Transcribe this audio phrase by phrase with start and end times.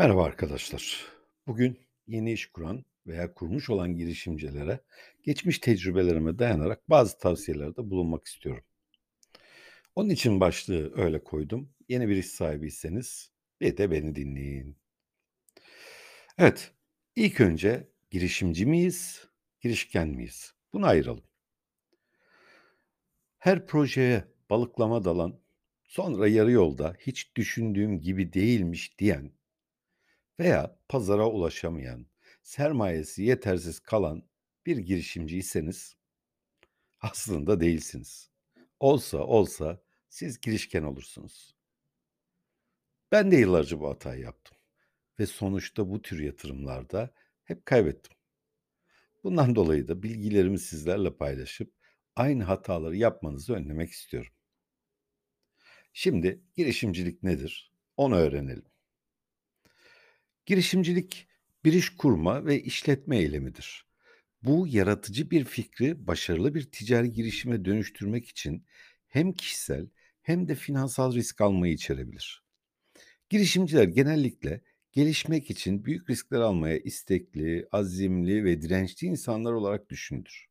[0.00, 1.04] Merhaba arkadaşlar.
[1.46, 4.80] Bugün yeni iş kuran veya kurmuş olan girişimcilere
[5.22, 8.64] geçmiş tecrübelerime dayanarak bazı tavsiyelerde bulunmak istiyorum.
[9.94, 11.72] Onun için başlığı öyle koydum.
[11.88, 14.76] Yeni bir iş sahibiyseniz bir de beni dinleyin.
[16.38, 16.72] Evet,
[17.16, 19.28] ilk önce girişimci miyiz,
[19.60, 20.54] girişken miyiz?
[20.72, 21.24] Bunu ayıralım.
[23.38, 25.40] Her projeye balıklama dalan,
[25.84, 29.39] sonra yarı yolda hiç düşündüğüm gibi değilmiş diyen
[30.40, 32.06] veya pazara ulaşamayan,
[32.42, 34.22] sermayesi yetersiz kalan
[34.66, 35.96] bir girişimciyseniz
[37.00, 38.30] aslında değilsiniz.
[38.80, 41.56] Olsa olsa siz girişken olursunuz.
[43.12, 44.58] Ben de yıllarca bu hatayı yaptım
[45.18, 47.14] ve sonuçta bu tür yatırımlarda
[47.44, 48.16] hep kaybettim.
[49.24, 51.74] Bundan dolayı da bilgilerimi sizlerle paylaşıp
[52.16, 54.32] aynı hataları yapmanızı önlemek istiyorum.
[55.92, 57.72] Şimdi girişimcilik nedir?
[57.96, 58.69] Onu öğrenelim.
[60.50, 61.28] Girişimcilik
[61.64, 63.86] bir iş kurma ve işletme eylemidir.
[64.42, 68.64] Bu yaratıcı bir fikri başarılı bir ticari girişime dönüştürmek için
[69.08, 69.88] hem kişisel
[70.22, 72.44] hem de finansal risk almayı içerebilir.
[73.28, 74.60] Girişimciler genellikle
[74.92, 80.48] gelişmek için büyük riskler almaya istekli, azimli ve dirençli insanlar olarak düşünülür.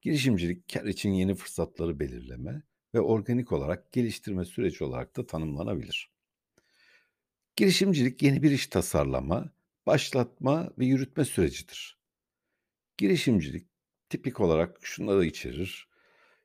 [0.00, 2.62] Girişimcilik kar için yeni fırsatları belirleme
[2.94, 6.11] ve organik olarak geliştirme süreci olarak da tanımlanabilir.
[7.56, 9.52] Girişimcilik yeni bir iş tasarlama,
[9.86, 11.98] başlatma ve yürütme sürecidir.
[12.98, 13.68] Girişimcilik
[14.08, 15.88] tipik olarak şunları içerir.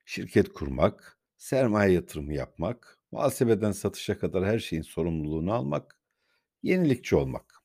[0.05, 5.99] Şirket kurmak, sermaye yatırımı yapmak, muhasebeden satışa kadar her şeyin sorumluluğunu almak,
[6.63, 7.63] yenilikçi olmak.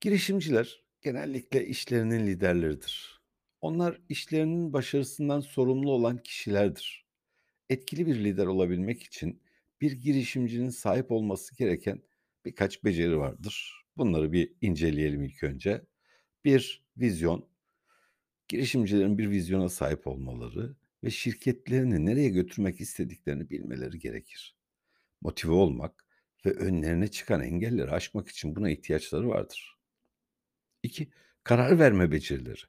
[0.00, 3.20] Girişimciler genellikle işlerinin liderleridir.
[3.60, 7.06] Onlar işlerinin başarısından sorumlu olan kişilerdir.
[7.70, 9.42] Etkili bir lider olabilmek için
[9.80, 12.02] bir girişimcinin sahip olması gereken
[12.44, 13.84] birkaç beceri vardır.
[13.96, 15.82] Bunları bir inceleyelim ilk önce.
[16.44, 17.48] Bir, vizyon.
[18.48, 24.56] Girişimcilerin bir vizyona sahip olmaları ve şirketlerini nereye götürmek istediklerini bilmeleri gerekir.
[25.20, 26.04] Motive olmak
[26.46, 29.78] ve önlerine çıkan engelleri aşmak için buna ihtiyaçları vardır.
[30.82, 31.10] 2.
[31.44, 32.60] Karar verme becerileri.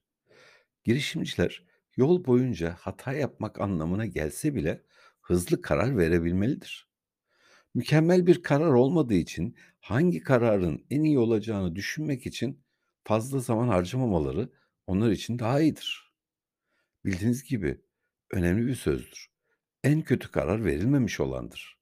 [0.84, 1.66] Girişimciler
[1.98, 4.84] yol boyunca hata yapmak anlamına gelse bile
[5.22, 6.91] hızlı karar verebilmelidir.
[7.74, 12.64] Mükemmel bir karar olmadığı için hangi kararın en iyi olacağını düşünmek için
[13.04, 14.50] fazla zaman harcamamaları
[14.88, 16.12] onlar için daha iyidir.
[17.06, 17.82] Bildiğiniz gibi
[18.32, 19.32] önemli bir sözdür.
[19.84, 21.80] En kötü karar verilmemiş olandır.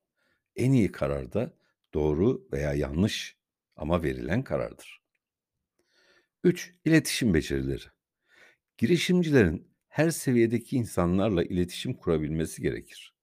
[0.55, 1.53] En iyi karar da
[1.94, 3.38] doğru veya yanlış
[3.75, 5.01] ama verilen karardır.
[6.44, 6.75] 3.
[6.85, 7.83] İletişim becerileri.
[8.77, 13.19] Girişimcilerin her seviyedeki insanlarla iletişim kurabilmesi gerekir.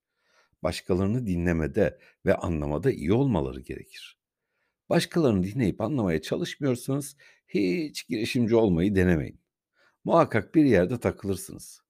[0.63, 4.19] Başkalarını dinlemede ve anlamada iyi olmaları gerekir.
[4.89, 7.17] Başkalarını dinleyip anlamaya çalışmıyorsanız
[7.49, 9.41] hiç girişimci olmayı denemeyin.
[10.05, 11.83] Muhakkak bir yerde takılırsınız.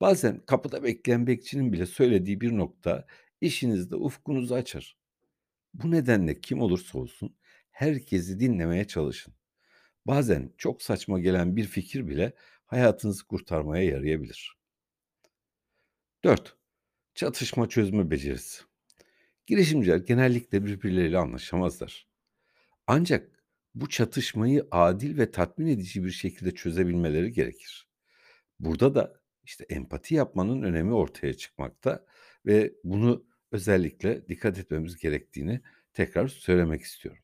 [0.00, 3.06] Bazen kapıda bekleyen bekçinin bile söylediği bir nokta
[3.40, 4.96] işinizde ufkunuzu açar.
[5.74, 7.36] Bu nedenle kim olursa olsun
[7.70, 9.34] herkesi dinlemeye çalışın.
[10.06, 12.32] Bazen çok saçma gelen bir fikir bile
[12.66, 14.56] hayatınızı kurtarmaya yarayabilir.
[16.24, 16.56] 4.
[17.14, 18.62] Çatışma çözme becerisi.
[19.46, 22.08] Girişimciler genellikle birbirleriyle anlaşamazlar.
[22.86, 23.44] Ancak
[23.74, 27.88] bu çatışmayı adil ve tatmin edici bir şekilde çözebilmeleri gerekir.
[28.60, 32.06] Burada da işte empati yapmanın önemi ortaya çıkmakta
[32.46, 35.60] ve bunu özellikle dikkat etmemiz gerektiğini
[35.92, 37.22] tekrar söylemek istiyorum.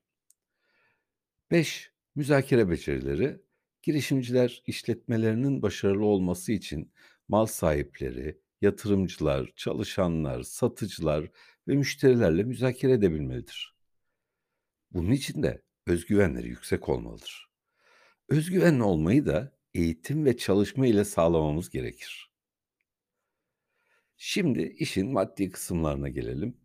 [1.51, 1.93] 5.
[2.15, 3.41] Müzakere becerileri.
[3.83, 6.93] Girişimciler işletmelerinin başarılı olması için
[7.29, 11.31] mal sahipleri, yatırımcılar, çalışanlar, satıcılar
[11.69, 13.77] ve müşterilerle müzakere edebilmelidir.
[14.91, 17.51] Bunun için de özgüvenleri yüksek olmalıdır.
[18.29, 22.31] Özgüvenli olmayı da eğitim ve çalışma ile sağlamamız gerekir.
[24.17, 26.57] Şimdi işin maddi kısımlarına gelelim.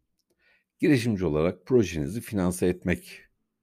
[0.79, 3.21] Girişimci olarak projenizi finanse etmek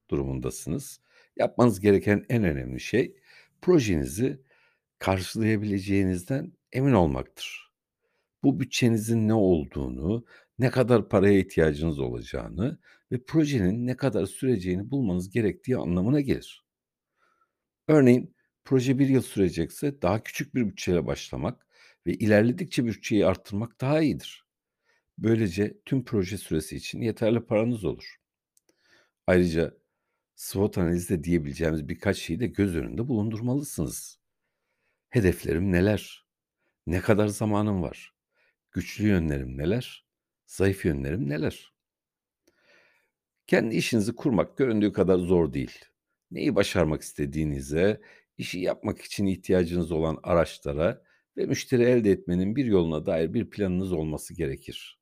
[0.09, 1.01] durumundasınız.
[1.37, 3.15] Yapmanız gereken en önemli şey
[3.61, 4.41] projenizi
[4.99, 7.72] karşılayabileceğinizden emin olmaktır.
[8.43, 10.25] Bu bütçenizin ne olduğunu,
[10.59, 12.79] ne kadar paraya ihtiyacınız olacağını
[13.11, 16.65] ve projenin ne kadar süreceğini bulmanız gerektiği anlamına gelir.
[17.87, 18.35] Örneğin
[18.65, 21.67] proje bir yıl sürecekse daha küçük bir bütçeyle başlamak
[22.07, 24.45] ve ilerledikçe bütçeyi arttırmak daha iyidir.
[25.17, 28.15] Böylece tüm proje süresi için yeterli paranız olur.
[29.27, 29.77] Ayrıca
[30.35, 34.19] SWOT analizi diyebileceğimiz birkaç şeyi de göz önünde bulundurmalısınız.
[35.09, 36.25] Hedeflerim neler?
[36.87, 38.12] Ne kadar zamanım var?
[38.73, 40.05] Güçlü yönlerim neler?
[40.45, 41.73] Zayıf yönlerim neler?
[43.47, 45.85] Kendi işinizi kurmak göründüğü kadar zor değil.
[46.31, 48.01] Neyi başarmak istediğinize,
[48.37, 51.03] işi yapmak için ihtiyacınız olan araçlara
[51.37, 54.99] ve müşteri elde etmenin bir yoluna dair bir planınız olması gerekir.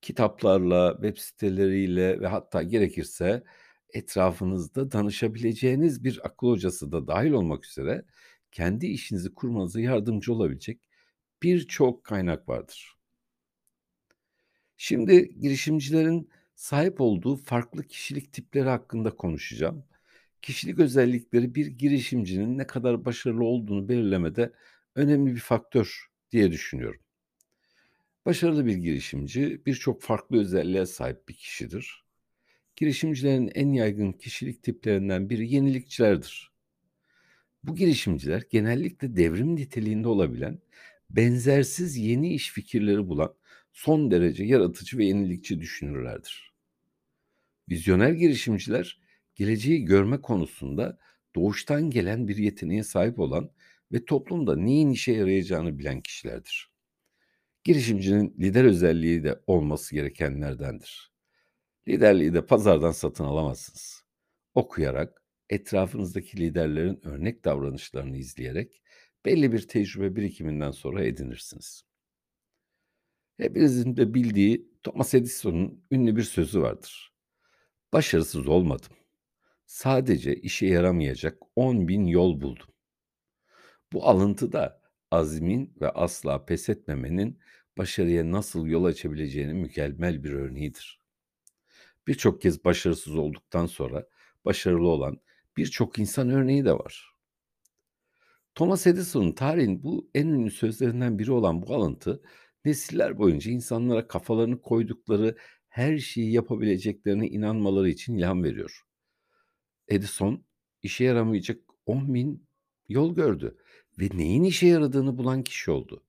[0.00, 3.42] Kitaplarla, web siteleriyle ve hatta gerekirse
[3.88, 8.04] etrafınızda danışabileceğiniz bir akıl hocası da dahil olmak üzere
[8.52, 10.80] kendi işinizi kurmanıza yardımcı olabilecek
[11.42, 12.96] birçok kaynak vardır.
[14.76, 19.84] Şimdi girişimcilerin sahip olduğu farklı kişilik tipleri hakkında konuşacağım.
[20.42, 24.52] Kişilik özellikleri bir girişimcinin ne kadar başarılı olduğunu belirlemede
[24.94, 27.00] önemli bir faktör diye düşünüyorum.
[28.26, 32.04] Başarılı bir girişimci birçok farklı özelliğe sahip bir kişidir.
[32.76, 36.52] Girişimcilerin en yaygın kişilik tiplerinden biri yenilikçilerdir.
[37.64, 40.58] Bu girişimciler genellikle devrim niteliğinde olabilen,
[41.12, 43.34] benzersiz yeni iş fikirleri bulan,
[43.72, 46.52] son derece yaratıcı ve yenilikçi düşünürlerdir.
[47.70, 49.00] Vizyoner girişimciler
[49.34, 50.98] geleceği görme konusunda
[51.34, 53.50] doğuştan gelen bir yeteneğe sahip olan
[53.92, 56.72] ve toplumda neyin işe yarayacağını bilen kişilerdir.
[57.64, 61.12] Girişimcinin lider özelliği de olması gerekenlerdendir.
[61.88, 64.04] Liderliği de pazardan satın alamazsınız.
[64.54, 68.82] Okuyarak, etrafınızdaki liderlerin örnek davranışlarını izleyerek
[69.24, 71.84] belli bir tecrübe birikiminden sonra edinirsiniz.
[73.36, 77.12] Hepinizin de bildiği Thomas Edison'un ünlü bir sözü vardır.
[77.92, 78.92] Başarısız olmadım.
[79.66, 82.66] Sadece işe yaramayacak 10 bin yol buldum.
[83.92, 87.38] Bu alıntı da azmin ve asla pes etmemenin
[87.78, 91.00] başarıya nasıl yol açabileceğinin mükemmel bir örneğidir.
[92.06, 94.06] Birçok kez başarısız olduktan sonra
[94.44, 95.20] başarılı olan
[95.56, 97.11] birçok insan örneği de var.
[98.54, 102.22] Thomas Edison'un tarihin bu en ünlü sözlerinden biri olan bu alıntı
[102.64, 105.36] nesiller boyunca insanlara kafalarını koydukları
[105.68, 108.82] her şeyi yapabileceklerine inanmaları için ilham veriyor.
[109.88, 110.44] Edison
[110.82, 112.46] işe yaramayacak 10 bin
[112.88, 113.58] yol gördü
[113.98, 116.04] ve neyin işe yaradığını bulan kişi oldu.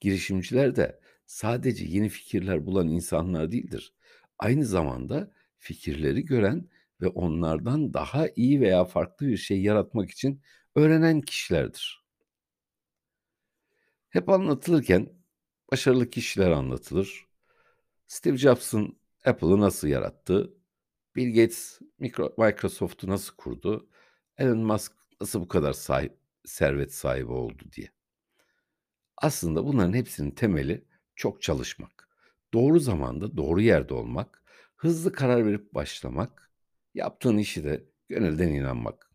[0.00, 3.94] Girişimciler de sadece yeni fikirler bulan insanlar değildir.
[4.38, 6.68] Aynı zamanda fikirleri gören
[7.00, 10.42] ve onlardan daha iyi veya farklı bir şey yaratmak için
[10.78, 12.04] öğrenen kişilerdir.
[14.10, 15.12] Hep anlatılırken
[15.72, 17.26] başarılı kişiler anlatılır.
[18.06, 20.54] Steve Jobs'ın Apple'ı nasıl yarattı?
[21.16, 21.80] Bill Gates
[22.38, 23.90] Microsoft'u nasıl kurdu?
[24.38, 27.88] Elon Musk nasıl bu kadar sahip, servet sahibi oldu diye.
[29.16, 30.84] Aslında bunların hepsinin temeli
[31.16, 32.08] çok çalışmak.
[32.54, 34.42] Doğru zamanda doğru yerde olmak,
[34.76, 36.52] hızlı karar verip başlamak,
[36.94, 39.07] yaptığın işi de gönülden inanmak.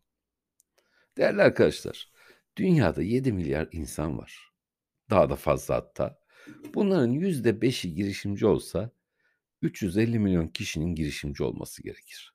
[1.16, 2.12] Değerli arkadaşlar,
[2.56, 4.52] dünyada 7 milyar insan var.
[5.10, 6.18] Daha da fazla hatta.
[6.74, 8.90] Bunların yüzde beşi girişimci olsa
[9.62, 12.34] 350 milyon kişinin girişimci olması gerekir.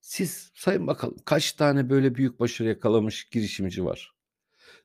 [0.00, 4.14] Siz sayın bakalım kaç tane böyle büyük başarı yakalamış girişimci var?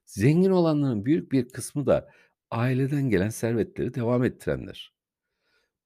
[0.06, 2.12] Zengin olanların büyük bir kısmı da
[2.52, 4.94] aileden gelen servetleri devam ettirenler.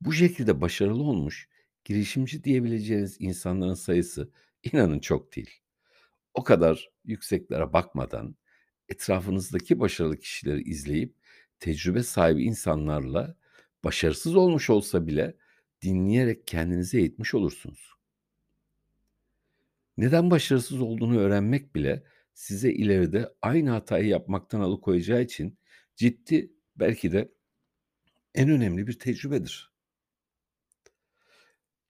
[0.02, 1.50] Bu şekilde başarılı olmuş,
[1.86, 4.32] girişimci diyebileceğiniz insanların sayısı
[4.64, 5.62] inanın çok değil.
[6.34, 8.36] O kadar yükseklere bakmadan
[8.90, 11.16] etrafınızdaki başarılı kişileri izleyip
[11.60, 13.36] tecrübe sahibi insanlarla
[13.84, 15.38] başarısız olmuş olsa bile
[15.82, 17.92] dinleyerek kendinize eğitmiş olursunuz.
[19.98, 22.04] Neden başarısız olduğunu öğrenmek bile
[22.34, 25.58] size ileride aynı hatayı yapmaktan alıkoyacağı için
[25.96, 27.32] ciddi belki de
[28.36, 29.72] en önemli bir tecrübedir.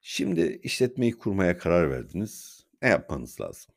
[0.01, 2.65] Şimdi işletmeyi kurmaya karar verdiniz.
[2.81, 3.73] Ne yapmanız lazım?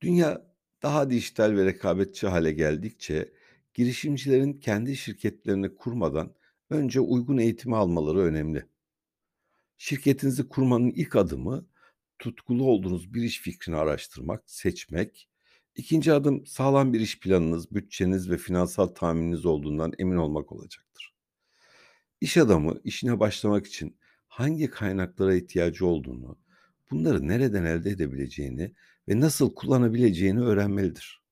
[0.00, 0.46] Dünya
[0.82, 3.32] daha dijital ve rekabetçi hale geldikçe
[3.74, 6.34] girişimcilerin kendi şirketlerini kurmadan
[6.70, 8.66] önce uygun eğitimi almaları önemli.
[9.76, 11.66] Şirketinizi kurmanın ilk adımı
[12.18, 15.28] tutkulu olduğunuz bir iş fikrini araştırmak, seçmek.
[15.74, 21.14] İkinci adım sağlam bir iş planınız, bütçeniz ve finansal tahmininiz olduğundan emin olmak olacaktır.
[22.20, 23.96] İş adamı işine başlamak için
[24.28, 26.38] hangi kaynaklara ihtiyacı olduğunu,
[26.90, 28.72] bunları nereden elde edebileceğini
[29.08, 31.22] ve nasıl kullanabileceğini öğrenmelidir.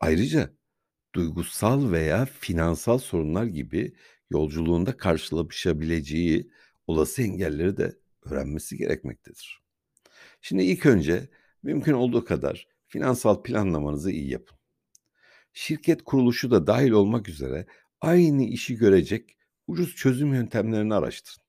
[0.00, 0.54] Ayrıca
[1.14, 3.94] duygusal veya finansal sorunlar gibi
[4.30, 6.50] yolculuğunda karşılaşabileceği
[6.86, 9.62] olası engelleri de öğrenmesi gerekmektedir.
[10.40, 11.28] Şimdi ilk önce
[11.62, 14.58] mümkün olduğu kadar finansal planlamanızı iyi yapın.
[15.52, 17.66] Şirket kuruluşu da dahil olmak üzere
[18.00, 19.36] aynı işi görecek
[19.66, 21.42] ucuz çözüm yöntemlerini araştırın.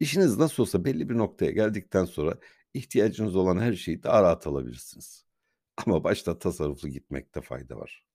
[0.00, 2.38] İşiniz nasıl olsa belli bir noktaya geldikten sonra
[2.74, 5.24] ihtiyacınız olan her şeyi daha rahat alabilirsiniz.
[5.86, 8.06] Ama başta tasarruflu gitmekte fayda var.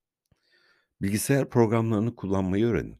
[1.02, 3.00] Bilgisayar programlarını kullanmayı öğrenin.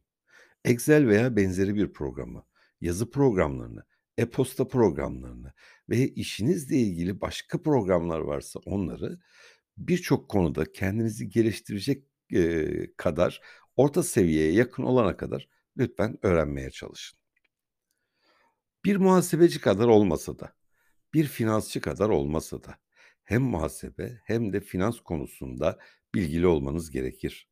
[0.64, 2.44] Excel veya benzeri bir programı,
[2.80, 3.84] yazı programlarını,
[4.18, 5.52] e-posta programlarını
[5.88, 9.18] ve işinizle ilgili başka programlar varsa onları
[9.78, 13.40] birçok konuda kendinizi geliştirecek, eee, kadar
[13.76, 17.18] orta seviyeye yakın olana kadar lütfen öğrenmeye çalışın.
[18.84, 20.52] Bir muhasebeci kadar olmasa da,
[21.16, 22.78] bir finansçı kadar olmasa da
[23.24, 25.78] hem muhasebe hem de finans konusunda
[26.14, 27.48] bilgili olmanız gerekir.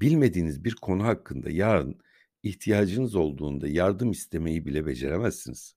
[0.00, 2.00] Bilmediğiniz bir konu hakkında yarın
[2.42, 5.76] ihtiyacınız olduğunda yardım istemeyi bile beceremezsiniz.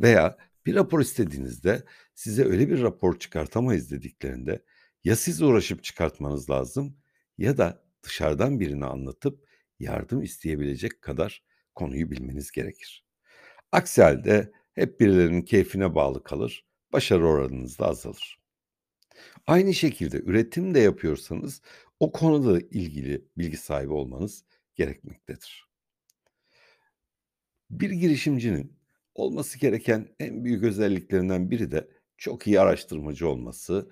[0.00, 0.36] Veya
[0.66, 1.84] bir rapor istediğinizde
[2.14, 4.64] size öyle bir rapor çıkartamayız dediklerinde
[5.04, 6.96] ya siz uğraşıp çıkartmanız lazım
[7.38, 9.48] ya da dışarıdan birini anlatıp
[9.80, 13.06] yardım isteyebilecek kadar konuyu bilmeniz gerekir.
[13.72, 18.38] Aksi halde hep birilerinin keyfine bağlı kalır, başarı oranınız da azalır.
[19.46, 21.62] Aynı şekilde üretim de yapıyorsanız
[22.00, 25.68] o konuda ilgili bilgi sahibi olmanız gerekmektedir.
[27.70, 28.78] Bir girişimcinin
[29.14, 33.90] olması gereken en büyük özelliklerinden biri de çok iyi araştırmacı olması.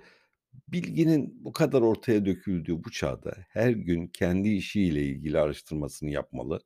[0.69, 6.61] Bilginin bu kadar ortaya döküldüğü bu çağda her gün kendi işiyle ilgili araştırmasını yapmalı.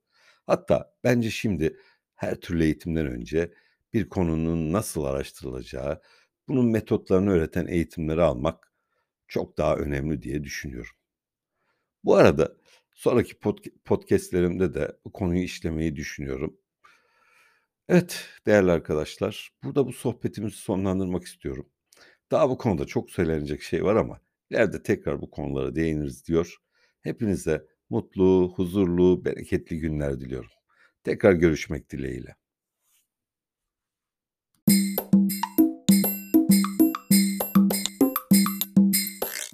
[0.47, 1.76] Hatta bence şimdi
[2.14, 3.52] her türlü eğitimden önce
[3.95, 6.03] bir konunun nasıl araştırılacağı,
[6.49, 8.73] bunun metotlarını öğreten eğitimleri almak
[9.29, 10.93] çok daha önemli diye düşünüyorum.
[12.05, 12.57] Bu arada
[12.95, 16.57] sonraki podk podcast'lerimde de bu konuyu işlemeyi düşünüyorum.
[17.89, 21.69] Evet, değerli arkadaşlar, burada bu sohbetimizi sonlandırmak istiyorum.
[22.31, 24.21] Daha bu konuda çok söylenecek şey var ama
[24.51, 26.57] ileride tekrar bu konulara değiniriz diyor.
[27.03, 30.51] Hepinize mutlu, huzurlu, bereketli günler diliyorum.
[31.05, 32.37] Tekrar görüşmek dileğiyle.